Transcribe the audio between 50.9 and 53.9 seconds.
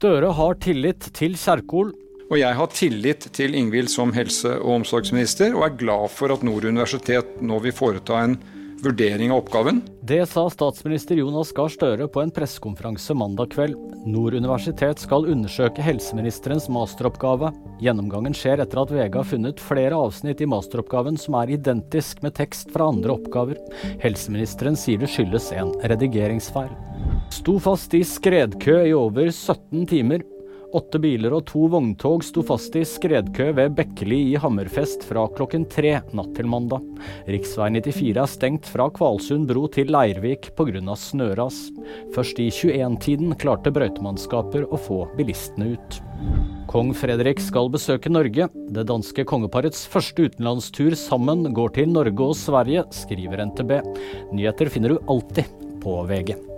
sammen går til Norge og Sverige, skriver NTB.